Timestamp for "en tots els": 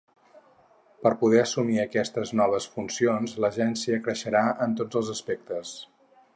4.67-5.17